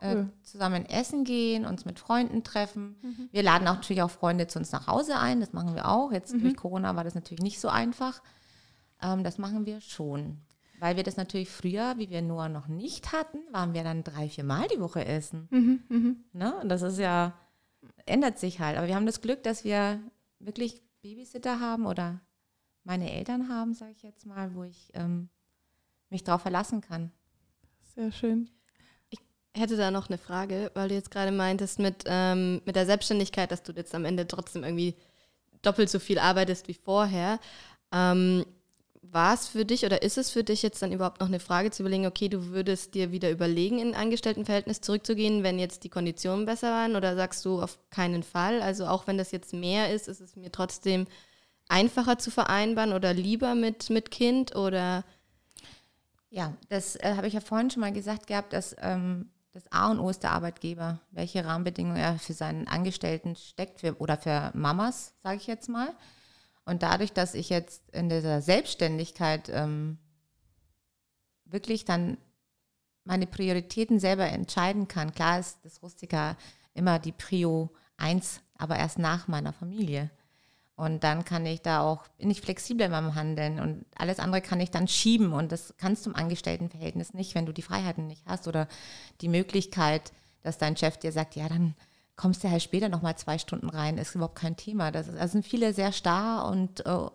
[0.02, 0.32] äh, cool.
[0.42, 2.96] zusammen essen gehen, uns mit Freunden treffen.
[3.02, 3.28] Mhm.
[3.30, 6.12] Wir laden auch natürlich auch Freunde zu uns nach Hause ein, das machen wir auch.
[6.12, 6.42] Jetzt mhm.
[6.42, 8.20] durch Corona war das natürlich nicht so einfach.
[9.00, 10.38] Ähm, das machen wir schon.
[10.80, 14.28] Weil wir das natürlich früher, wie wir nur noch nicht hatten, waren wir dann drei,
[14.28, 15.46] vier Mal die Woche essen.
[15.50, 16.14] Mhm, mh.
[16.32, 16.56] ne?
[16.56, 17.34] Und das ist ja,
[18.04, 18.76] ändert sich halt.
[18.76, 20.00] Aber wir haben das Glück, dass wir
[20.40, 22.20] wirklich Babysitter haben oder
[22.82, 25.28] meine Eltern haben, sage ich jetzt mal, wo ich ähm,
[26.10, 27.12] mich darauf verlassen kann.
[27.94, 28.50] Sehr schön
[29.54, 33.50] hätte da noch eine Frage, weil du jetzt gerade meintest mit, ähm, mit der Selbstständigkeit,
[33.50, 34.94] dass du jetzt am Ende trotzdem irgendwie
[35.62, 37.38] doppelt so viel arbeitest wie vorher.
[37.92, 38.44] Ähm,
[39.02, 41.70] war es für dich oder ist es für dich jetzt dann überhaupt noch eine Frage
[41.70, 45.90] zu überlegen, okay, du würdest dir wieder überlegen, in ein Angestelltenverhältnis zurückzugehen, wenn jetzt die
[45.90, 48.62] Konditionen besser waren oder sagst du auf keinen Fall?
[48.62, 51.06] Also auch wenn das jetzt mehr ist, ist es mir trotzdem
[51.68, 55.04] einfacher zu vereinbaren oder lieber mit, mit Kind oder?
[56.30, 59.90] Ja, das äh, habe ich ja vorhin schon mal gesagt gehabt, dass ähm, das A
[59.90, 64.50] und O ist der Arbeitgeber, welche Rahmenbedingungen er für seinen Angestellten steckt für, oder für
[64.54, 65.94] Mamas, sage ich jetzt mal.
[66.64, 69.98] Und dadurch, dass ich jetzt in dieser Selbstständigkeit ähm,
[71.44, 72.16] wirklich dann
[73.04, 76.36] meine Prioritäten selber entscheiden kann, klar ist das Rustika
[76.72, 80.10] immer die Prio 1, aber erst nach meiner Familie.
[80.74, 84.40] Und dann kann ich da auch, bin ich flexibler in meinem Handeln und alles andere
[84.40, 85.32] kann ich dann schieben.
[85.32, 88.66] Und das kannst du im Angestelltenverhältnis nicht, wenn du die Freiheiten nicht hast oder
[89.20, 91.74] die Möglichkeit, dass dein Chef dir sagt, ja, dann
[92.16, 94.90] kommst du halt später nochmal zwei Stunden rein, ist überhaupt kein Thema.
[94.90, 97.10] Das, ist, also sind viele sehr starr und, uh,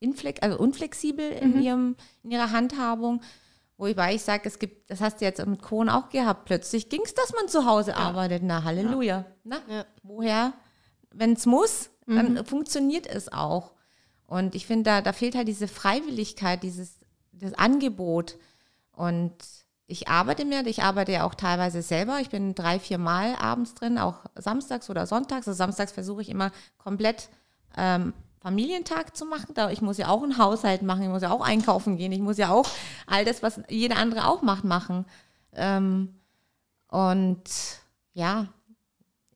[0.00, 1.62] inflex, also unflexibel in, mhm.
[1.62, 3.22] ihrem, in ihrer Handhabung.
[3.78, 7.02] Wobei ich sage, es gibt, das hast du jetzt mit Kohn auch gehabt, plötzlich ging
[7.04, 7.98] es, dass man zu Hause ja.
[7.98, 8.42] arbeitet.
[8.42, 9.18] Na, Halleluja.
[9.18, 9.26] Ja.
[9.44, 9.84] Na, ja.
[10.02, 10.54] woher?
[11.12, 12.44] Wenn es muss, dann mhm.
[12.44, 13.72] funktioniert es auch.
[14.26, 16.98] Und ich finde, da, da fehlt halt diese Freiwilligkeit, dieses
[17.32, 18.36] das Angebot.
[18.92, 19.34] Und
[19.86, 22.20] ich arbeite mir, ich arbeite ja auch teilweise selber.
[22.20, 25.46] Ich bin drei, vier Mal abends drin, auch samstags oder sonntags.
[25.46, 27.28] Also samstags versuche ich immer komplett
[27.76, 29.54] ähm, Familientag zu machen.
[29.54, 32.20] Da ich muss ja auch einen Haushalt machen, ich muss ja auch einkaufen gehen, ich
[32.20, 32.68] muss ja auch
[33.06, 35.04] all das, was jeder andere auch macht, machen.
[35.52, 36.20] Ähm,
[36.88, 37.44] und
[38.12, 38.48] ja,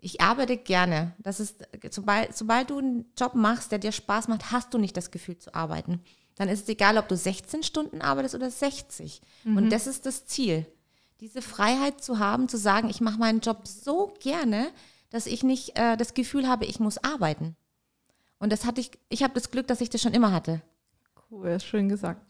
[0.00, 1.14] ich arbeite gerne.
[1.18, 4.96] Das ist, sobald, sobald du einen Job machst, der dir Spaß macht, hast du nicht
[4.96, 6.00] das Gefühl zu arbeiten.
[6.36, 9.20] Dann ist es egal, ob du 16 Stunden arbeitest oder 60.
[9.44, 9.56] Mhm.
[9.56, 10.66] Und das ist das Ziel.
[11.20, 14.70] Diese Freiheit zu haben, zu sagen, ich mache meinen Job so gerne,
[15.10, 17.56] dass ich nicht äh, das Gefühl habe, ich muss arbeiten.
[18.38, 20.62] Und das hatte ich, ich habe das Glück, dass ich das schon immer hatte.
[21.30, 22.24] Cool, schön gesagt.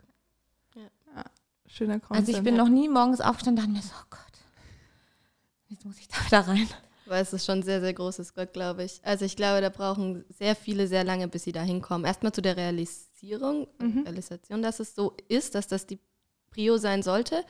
[0.75, 0.83] Ja.
[1.15, 1.25] ja
[1.69, 2.29] schöner Content.
[2.29, 4.41] Also ich bin noch nie morgens aufgestanden und dachte mir so, oh Gott,
[5.69, 6.69] jetzt muss ich da wieder rein.
[7.11, 9.01] Weil es ist schon sehr, sehr großes Glück, glaube ich.
[9.03, 12.07] Also ich glaube, da brauchen sehr viele sehr lange, bis sie da hinkommen.
[12.07, 14.03] Erstmal zu der Realisierung, mhm.
[14.05, 15.99] Realisation, dass es so ist, dass das die
[16.51, 17.45] Prio sein sollte.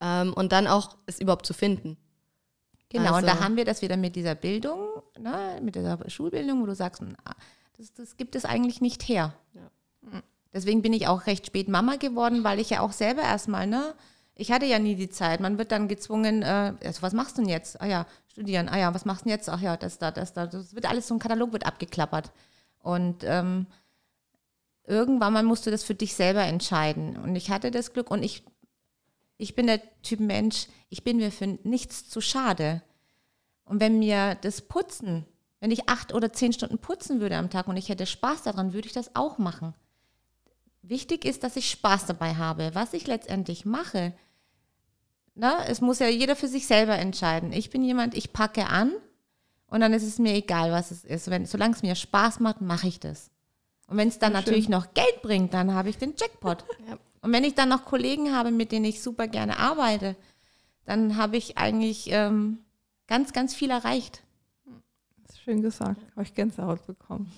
[0.00, 1.96] ähm, und dann auch es überhaupt zu finden.
[2.88, 6.60] Genau, und da Also- haben wir das wieder mit dieser Bildung, ne, mit dieser Schulbildung,
[6.62, 7.34] wo du sagst, ah,
[7.78, 9.34] das, das gibt es eigentlich nicht her.
[9.54, 10.20] Ja.
[10.52, 13.94] Deswegen bin ich auch recht spät Mama geworden, weil ich ja auch selber erstmal, ne,
[14.36, 15.40] ich hatte ja nie die Zeit.
[15.40, 17.80] Man wird dann gezwungen, äh, also was machst du denn jetzt?
[17.80, 18.68] Ah ja, studieren.
[18.68, 19.48] Ah ja, was machst du denn jetzt?
[19.48, 20.46] Ach ja, das da, das da.
[20.46, 22.32] Das wird alles, so ein Katalog wird abgeklappert.
[22.80, 23.66] Und ähm,
[24.86, 27.16] irgendwann mal musst du das für dich selber entscheiden.
[27.16, 28.44] Und ich hatte das Glück und ich,
[29.38, 32.82] ich bin der Typ Mensch, ich bin mir für nichts zu schade.
[33.64, 35.24] Und wenn mir das Putzen,
[35.60, 38.74] wenn ich acht oder zehn Stunden putzen würde am Tag und ich hätte Spaß daran,
[38.74, 39.74] würde ich das auch machen.
[40.86, 42.70] Wichtig ist, dass ich Spaß dabei habe.
[42.74, 44.12] Was ich letztendlich mache,
[45.34, 47.52] na, es muss ja jeder für sich selber entscheiden.
[47.52, 48.92] Ich bin jemand, ich packe an
[49.66, 51.30] und dann ist es mir egal, was es ist.
[51.30, 53.30] Wenn, solange es mir Spaß macht, mache ich das.
[53.88, 54.40] Und wenn es dann schön.
[54.40, 56.64] natürlich noch Geld bringt, dann habe ich den Jackpot.
[56.88, 56.98] Ja.
[57.22, 60.14] Und wenn ich dann noch Kollegen habe, mit denen ich super gerne arbeite,
[60.84, 62.58] dann habe ich eigentlich ähm,
[63.06, 64.22] ganz, ganz viel erreicht.
[65.42, 66.02] Schön gesagt.
[66.12, 67.32] Habe ich Gänsehaut bekommen.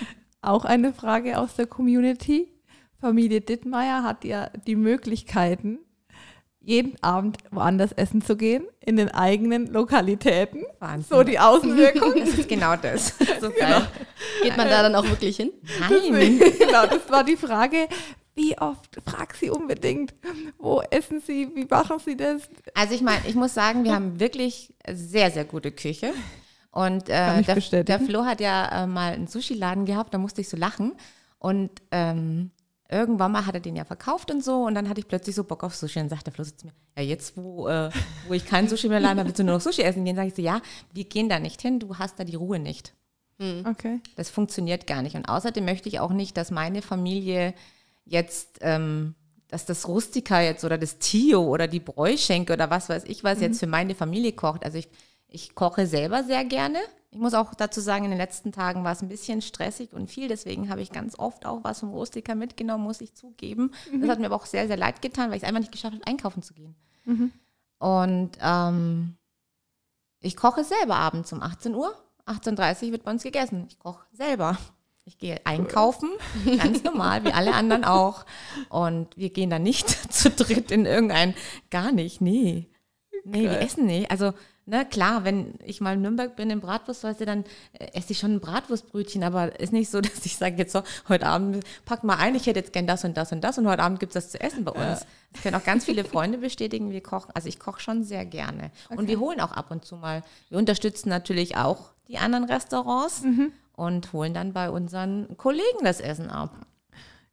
[0.40, 2.48] Auch eine Frage aus der Community.
[3.00, 5.78] Familie Dittmeier hat ja die Möglichkeiten,
[6.60, 10.64] jeden Abend woanders essen zu gehen, in den eigenen Lokalitäten.
[10.80, 11.16] Wahnsinn.
[11.16, 12.14] So die Außenwirkung.
[12.18, 13.14] Das ist genau das.
[13.40, 13.86] So geil.
[14.42, 15.52] Geht man da dann auch wirklich hin?
[15.80, 16.38] Nein.
[16.58, 17.88] genau, das war die Frage.
[18.34, 19.00] Wie oft?
[19.06, 20.14] Frag sie unbedingt.
[20.58, 21.48] Wo essen sie?
[21.54, 22.42] Wie machen sie das?
[22.74, 26.12] Also ich meine, ich muss sagen, wir haben wirklich sehr, sehr gute Küche.
[26.70, 30.48] Und äh, der, der Flo hat ja äh, mal einen Sushi-Laden gehabt, da musste ich
[30.48, 30.92] so lachen.
[31.38, 32.50] Und ähm,
[32.90, 34.64] irgendwann mal hat er den ja verkauft und so.
[34.64, 35.98] Und dann hatte ich plötzlich so Bock auf Sushi.
[35.98, 37.90] Und dann sagt der Flo so zu mir, ja jetzt, wo, äh,
[38.26, 40.16] wo ich keinen Sushi mehr habe, willst du nur noch Sushi essen gehen?
[40.16, 40.60] Sag ich so, ja,
[40.92, 42.94] wir gehen da nicht hin, du hast da die Ruhe nicht.
[43.66, 44.00] Okay.
[44.16, 45.16] Das funktioniert gar nicht.
[45.16, 47.54] Und außerdem möchte ich auch nicht, dass meine Familie
[48.04, 49.14] jetzt, ähm,
[49.48, 53.40] dass das Rustika jetzt oder das Tio oder die Bräuschenke oder was weiß ich was
[53.40, 54.64] jetzt für meine Familie kocht.
[54.64, 54.88] Also ich,
[55.28, 56.78] ich koche selber sehr gerne.
[57.10, 60.10] Ich muss auch dazu sagen, in den letzten Tagen war es ein bisschen stressig und
[60.10, 60.28] viel.
[60.28, 63.72] Deswegen habe ich ganz oft auch was vom Rustika mitgenommen, muss ich zugeben.
[64.00, 65.94] Das hat mir aber auch sehr, sehr leid getan, weil ich es einfach nicht geschafft
[65.94, 66.74] habe, einkaufen zu gehen.
[67.78, 69.16] Und ähm,
[70.20, 71.94] ich koche selber abends um 18 Uhr.
[72.26, 73.64] 18.30 Uhr wird bei uns gegessen.
[73.68, 74.58] Ich koche selber.
[75.04, 76.10] Ich gehe einkaufen,
[76.58, 78.26] ganz normal, wie alle anderen auch.
[78.68, 81.34] Und wir gehen dann nicht zu dritt in irgendein,
[81.70, 82.66] gar nicht, nee.
[83.24, 83.62] Nee, wir Geil.
[83.62, 84.10] essen nicht.
[84.10, 84.34] Also,
[84.68, 88.34] ne, klar, wenn ich mal in Nürnberg bin im Bratwurst, dann äh, esse ich schon
[88.34, 92.16] ein Bratwurstbrötchen, aber ist nicht so, dass ich sage jetzt so, heute Abend pack mal
[92.16, 94.24] ein, ich hätte jetzt gern das und das und das und heute Abend gibt es
[94.24, 95.06] das zu essen bei uns.
[95.32, 97.30] Das können auch ganz viele Freunde bestätigen, wir kochen.
[97.34, 98.70] Also ich koche schon sehr gerne.
[98.88, 100.22] Und wir holen auch ab und zu mal.
[100.48, 103.22] Wir unterstützen natürlich auch die anderen Restaurants
[103.76, 106.66] und holen dann bei unseren Kollegen das Essen ab.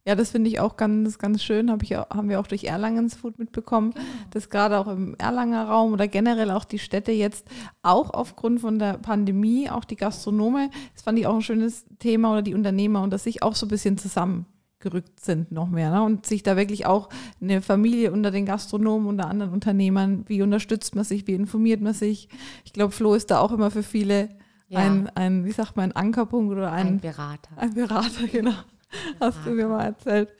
[0.06, 1.70] Ja, das finde ich auch ganz, ganz schön.
[1.70, 3.92] Hab ich haben wir auch durch Erlangens Food mitbekommen,
[4.30, 7.44] dass gerade auch im Erlanger Raum oder generell auch die Städte jetzt
[7.82, 12.30] auch aufgrund von der Pandemie, auch die Gastronome, das fand ich auch ein schönes Thema
[12.32, 16.02] oder die Unternehmer und dass sich auch so ein bisschen zusammengerückt sind noch mehr ne?
[16.04, 17.08] und sich da wirklich auch
[17.40, 21.94] eine Familie unter den Gastronomen, unter anderen Unternehmern, wie unterstützt man sich, wie informiert man
[21.94, 22.28] sich.
[22.64, 24.28] Ich glaube, Flo ist da auch immer für viele
[24.68, 24.78] Ja.
[24.78, 27.50] ein, ein, wie sagt man, ein Ankerpunkt oder Ein ein, Berater.
[27.56, 28.52] ein Berater, genau.
[29.20, 30.30] Hast du mir mal erzählt.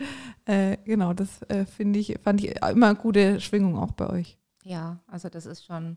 [0.44, 4.38] Äh, genau, das äh, finde ich, fand ich immer eine gute Schwingung auch bei euch.
[4.62, 5.96] Ja, also das ist schon,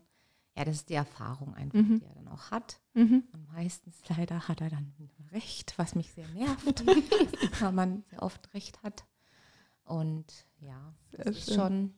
[0.56, 2.00] ja, das ist die Erfahrung einfach, Mhm.
[2.00, 2.80] die er dann auch hat.
[2.94, 3.24] Mhm.
[3.32, 4.92] Und meistens leider hat er dann
[5.32, 6.84] recht, was mich sehr nervt,
[7.60, 9.04] weil man sehr oft recht hat.
[9.84, 10.26] Und
[10.60, 11.94] ja, das Sehr ist schon,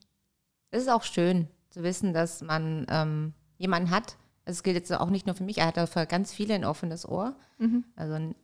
[0.71, 4.17] es ist auch schön zu wissen, dass man ähm, jemanden hat.
[4.45, 6.53] Also es gilt jetzt auch nicht nur für mich, er hat auch für ganz viele
[6.55, 7.35] ein offenes Ohr.
[7.59, 7.85] Mhm.
[7.95, 8.35] Also ein-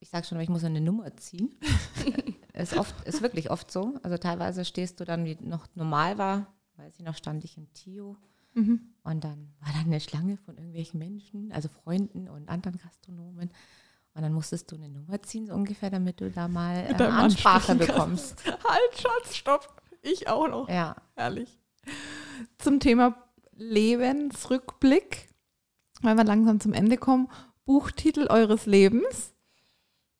[0.00, 1.56] ich sage schon, ich muss eine Nummer ziehen.
[2.54, 3.94] ist, oft, ist wirklich oft so.
[4.02, 7.72] Also teilweise stehst du dann, wie noch normal war, weiß ich noch, stand ich im
[7.72, 8.16] Tio
[8.54, 8.80] Mhm.
[9.04, 13.50] und dann war da eine Schlange von irgendwelchen Menschen, also Freunden und anderen Gastronomen.
[14.12, 17.76] Und dann musstest du eine Nummer ziehen, so ungefähr, damit du da mal äh, Ansprache
[17.76, 18.44] bekommst.
[18.46, 19.80] Halt, Schatz, stopp.
[20.02, 20.68] Ich auch noch.
[20.68, 20.96] Ja.
[21.14, 21.60] Herrlich.
[22.58, 23.14] Zum Thema
[23.54, 25.28] Lebensrückblick,
[26.02, 27.28] weil wir langsam zum Ende kommen.
[27.66, 29.32] Buchtitel eures Lebens.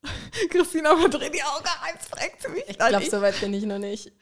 [0.50, 2.64] Christina verdreht die Augen, eins fragt sie mich.
[2.68, 4.12] Ich glaube, so weit bin ich noch nicht.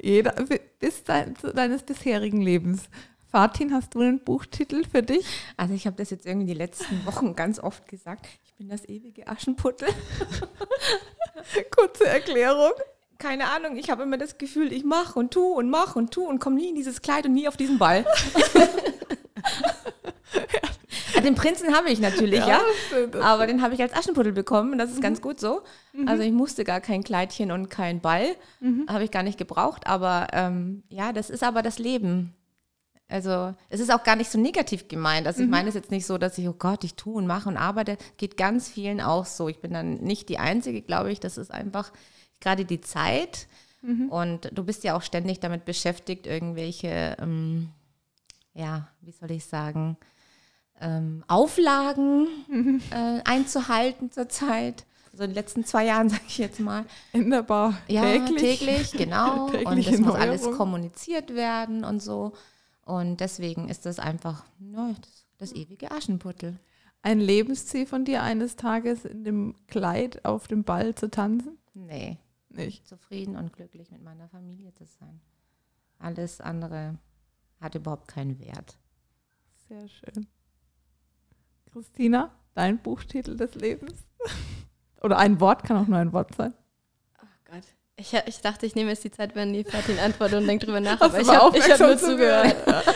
[0.00, 0.32] Jeder,
[0.78, 2.82] bis dein, zu deines bisherigen Lebens.
[3.30, 5.26] Fatin, hast du einen Buchtitel für dich?
[5.56, 8.26] Also ich habe das jetzt irgendwie die letzten Wochen ganz oft gesagt.
[8.44, 9.88] Ich bin das ewige Aschenputtel.
[11.76, 12.70] Kurze Erklärung.
[13.18, 16.24] Keine Ahnung, ich habe immer das Gefühl, ich mache und tu und mache und tu
[16.24, 18.04] und komme nie in dieses Kleid und nie auf diesen Ball.
[21.24, 22.60] den Prinzen habe ich natürlich, ja.
[23.10, 24.78] das Aber den habe ich als Aschenputtel bekommen.
[24.78, 25.62] Das ist ganz gut so.
[25.92, 26.08] Mhm.
[26.08, 28.26] Also ich musste gar kein Kleidchen und kein Ball.
[28.88, 29.86] Habe ich gar nicht gebraucht.
[29.86, 32.34] Aber ähm, ja, das ist aber das Leben.
[33.08, 35.22] Also es ist auch gar nicht so negativ gemeint.
[35.22, 35.26] Mhm.
[35.26, 37.48] Also ich meine es jetzt nicht so, dass ich, oh Gott, ich tue und mache
[37.48, 37.96] und arbeite.
[38.16, 39.48] Geht ganz vielen auch so.
[39.48, 41.20] Ich bin dann nicht die Einzige, glaube ich.
[41.20, 41.92] Das ist einfach
[42.40, 43.46] gerade die Zeit.
[43.82, 44.08] Mhm.
[44.08, 47.68] Und du bist ja auch ständig damit beschäftigt, irgendwelche, ähm,
[48.54, 49.96] ja, wie soll ich sagen,
[50.80, 52.80] ähm, Auflagen Mhm.
[52.90, 54.86] äh, einzuhalten zurzeit.
[55.12, 56.84] So in den letzten zwei Jahren, sage ich jetzt mal.
[57.12, 57.78] in der Bar.
[57.88, 58.58] Ja, täglich.
[58.58, 59.46] täglich, genau.
[59.46, 62.32] und Tägliche das muss alles kommuniziert werden und so.
[62.84, 66.58] Und deswegen ist das einfach ja, das, das ewige Aschenputtel.
[67.02, 71.58] Ein Lebensziel von dir, eines Tages in dem Kleid auf dem Ball zu tanzen?
[71.74, 72.86] Nee, Nicht.
[72.86, 75.20] zufrieden und glücklich mit meiner Familie zu sein.
[75.98, 76.98] Alles andere
[77.60, 78.78] hat überhaupt keinen Wert.
[79.68, 80.26] Sehr schön.
[81.74, 83.92] Christina, dein Buchtitel des Lebens?
[85.02, 86.54] Oder ein Wort, kann auch nur ein Wort sein.
[87.20, 87.64] Oh Gott.
[87.96, 90.80] Ich, ich dachte, ich nehme jetzt die Zeit, wenn die Fatin antwortet und denke drüber
[90.80, 91.00] nach.
[91.00, 92.56] Aber ich habe hab nur zugehört.
[92.56, 92.56] zugehört.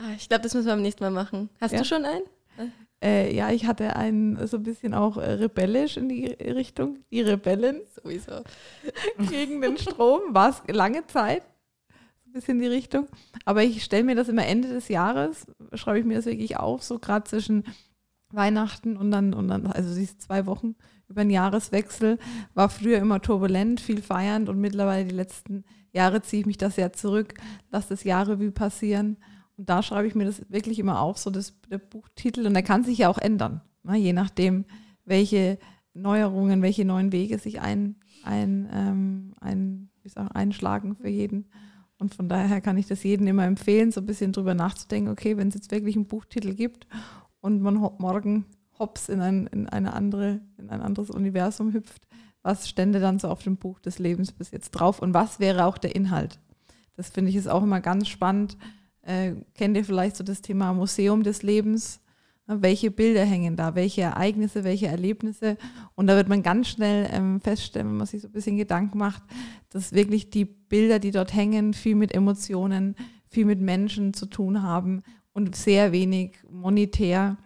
[0.00, 1.50] Ah, ich glaube, das müssen wir beim nächsten Mal machen.
[1.60, 1.78] Hast Ja.
[1.80, 2.22] du schon einen?
[3.02, 6.98] Äh, ja, ich hatte einen so ein bisschen auch äh, rebellisch in die Richtung.
[7.10, 8.42] Die Rebellen Sowieso.
[9.28, 10.20] gegen den Strom.
[10.30, 11.42] War es lange Zeit.
[12.28, 13.06] Ein bisschen die Richtung.
[13.46, 16.82] Aber ich stelle mir das immer Ende des Jahres, schreibe ich mir das wirklich auf,
[16.82, 17.64] so gerade zwischen
[18.30, 20.74] Weihnachten und dann, und dann, also diese zwei Wochen
[21.08, 22.18] über den Jahreswechsel,
[22.52, 26.76] war früher immer turbulent, viel feiernd und mittlerweile die letzten Jahre ziehe ich mich das
[26.76, 27.32] ja zurück,
[27.70, 29.16] lasse das Jahrrevue passieren.
[29.56, 32.46] Und da schreibe ich mir das wirklich immer auf, so das, der Buchtitel.
[32.46, 34.66] Und der kann sich ja auch ändern, ne, je nachdem,
[35.06, 35.58] welche
[35.94, 41.48] Neuerungen, welche neuen Wege sich ein, ein, ähm, ein, wie sag, einschlagen für jeden.
[41.98, 45.36] Und von daher kann ich das jedem immer empfehlen, so ein bisschen drüber nachzudenken, okay,
[45.36, 46.86] wenn es jetzt wirklich einen Buchtitel gibt
[47.40, 48.44] und man ho morgen
[48.78, 52.06] hops in ein, in eine andere, in ein anderes Universum hüpft,
[52.42, 55.64] was stände dann so auf dem Buch des Lebens bis jetzt drauf und was wäre
[55.64, 56.38] auch der Inhalt?
[56.94, 58.56] Das finde ich ist auch immer ganz spannend.
[59.02, 62.00] Äh, kennt ihr vielleicht so das Thema Museum des Lebens?
[62.50, 63.74] Welche Bilder hängen da?
[63.74, 65.58] Welche Ereignisse, welche Erlebnisse?
[65.94, 68.96] Und da wird man ganz schnell ähm, feststellen, wenn man sich so ein bisschen Gedanken
[68.96, 69.22] macht,
[69.68, 72.96] dass wirklich die Bilder, die dort hängen, viel mit Emotionen,
[73.28, 75.02] viel mit Menschen zu tun haben
[75.34, 77.36] und sehr wenig monetär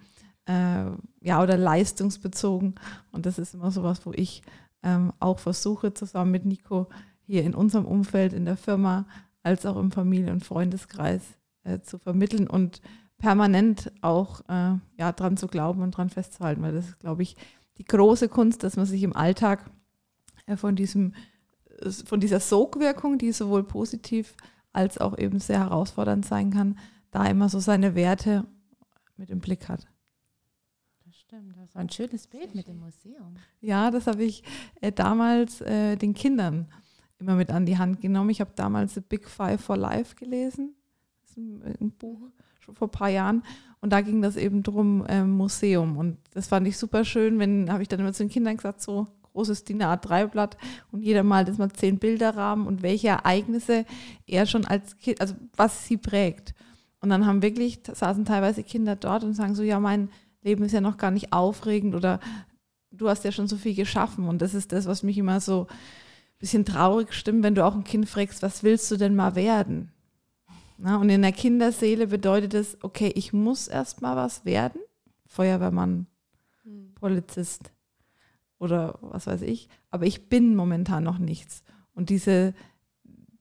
[0.46, 0.84] äh,
[1.20, 2.76] ja, oder leistungsbezogen.
[3.10, 4.42] Und das ist immer sowas, wo ich
[4.84, 6.88] ähm, auch versuche, zusammen mit Nico
[7.26, 9.06] hier in unserem Umfeld, in der Firma,
[9.42, 11.22] als auch im Familien- und Freundeskreis
[11.64, 12.80] äh, zu vermitteln und
[13.22, 17.36] permanent auch äh, ja, dran zu glauben und dran festzuhalten, weil das ist, glaube ich,
[17.78, 19.70] die große Kunst, dass man sich im Alltag
[20.46, 21.14] äh, von diesem
[22.04, 24.36] von dieser Sogwirkung, die sowohl positiv
[24.72, 26.78] als auch eben sehr herausfordernd sein kann,
[27.10, 28.46] da immer so seine Werte
[29.16, 29.88] mit im Blick hat.
[31.04, 33.34] Das stimmt, das war ein schönes Bild mit dem Museum.
[33.60, 34.44] Ja, das habe ich
[34.80, 36.68] äh, damals äh, den Kindern
[37.18, 38.30] immer mit an die Hand genommen.
[38.30, 40.76] Ich habe damals The Big Five for Life gelesen.
[41.34, 42.18] Das ein, Buch
[42.60, 43.42] schon vor ein paar Jahren.
[43.80, 45.96] Und da ging das eben drum ähm, Museum.
[45.96, 47.38] Und das fand ich super schön.
[47.38, 50.56] Wenn, habe ich dann immer zu den Kindern gesagt, so großes DIN A3-Blatt
[50.90, 53.86] und jeder malt jetzt mal zehn Bilderrahmen und welche Ereignisse
[54.26, 56.54] er schon als Kind, also was sie prägt.
[57.00, 60.10] Und dann haben wirklich, saßen teilweise Kinder dort und sagen so, ja, mein
[60.42, 62.20] Leben ist ja noch gar nicht aufregend oder
[62.90, 64.28] du hast ja schon so viel geschaffen.
[64.28, 67.74] Und das ist das, was mich immer so ein bisschen traurig stimmt, wenn du auch
[67.74, 69.90] ein Kind fragst, was willst du denn mal werden?
[70.84, 74.80] Na, und in der Kinderseele bedeutet es, okay, ich muss erst mal was werden.
[75.28, 76.08] Feuerwehrmann,
[76.96, 77.70] Polizist
[78.58, 79.68] oder was weiß ich.
[79.90, 81.62] Aber ich bin momentan noch nichts.
[81.94, 82.52] Und diese,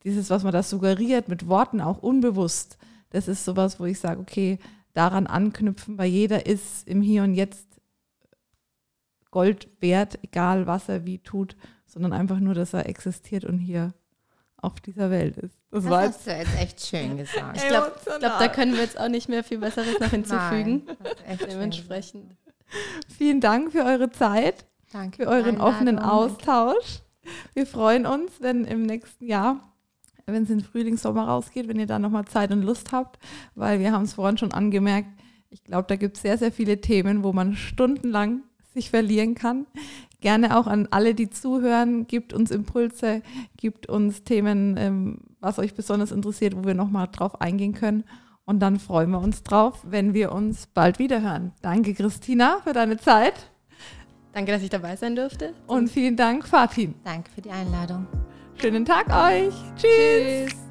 [0.04, 2.77] dieses, was man da suggeriert mit Worten, auch unbewusst,
[3.10, 4.60] das ist sowas, wo ich sage, okay,
[4.93, 7.82] daran anknüpfen, weil jeder ist im Hier und Jetzt
[9.32, 11.56] Gold wert, egal was er wie tut,
[11.88, 13.95] sondern einfach nur, dass er existiert und hier
[14.62, 15.58] auf dieser Welt ist.
[15.71, 17.58] Das, Das war jetzt hast du jetzt echt schön gesagt.
[17.62, 20.84] Ich glaube, glaub, da können wir jetzt auch nicht mehr viel Besseres noch hinzufügen.
[20.88, 22.36] Nein, Dementsprechend.
[23.17, 24.65] vielen Dank für eure Zeit.
[24.91, 26.00] Danke für euren offenen.
[26.00, 27.00] Austausch.
[27.54, 29.74] Wir freuen uns, wenn im nächsten Jahr,
[30.25, 33.19] wenn es in Frühling, Sommer rausgeht, wenn ihr da nochmal Zeit und Lust habt,
[33.56, 35.10] weil wir haben es vorhin schon angemerkt,
[35.50, 39.65] ich glaube, da gibt es sehr, sehr viele Themen, wo man stundenlang sich verlieren kann.
[40.22, 43.24] Gerne auch an alle, die zuhören, gibt uns Impulse,
[43.58, 48.04] gibt uns Themen, ähm, was euch besonders interessiert, wo wir nochmal drauf eingehen können.
[48.46, 51.54] Und dann freuen wir uns drauf, wenn wir uns bald wieder hören.
[51.62, 53.34] Danke, Christina, für deine Zeit.
[54.34, 55.54] Danke, dass ich dabei sein durfte.
[55.67, 56.96] Und vielen Dank, Fatin.
[57.04, 58.08] Danke für die Einladung.
[58.56, 59.54] Schönen Tag euch.
[59.76, 60.52] Tschüss.
[60.52, 60.71] Tschüss.